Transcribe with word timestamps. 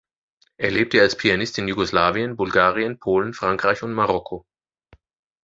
Er 0.57 0.71
lebte 0.71 0.99
als 0.99 1.15
Pianist 1.15 1.59
in 1.59 1.67
Jugoslawien, 1.67 2.35
Bulgarien, 2.35 2.97
Polen, 2.97 3.35
Frankreich 3.35 3.83
und 3.83 3.93
Marokko. 3.93 4.47